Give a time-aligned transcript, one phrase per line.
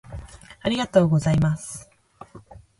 [0.63, 1.87] 「ありがとうございます」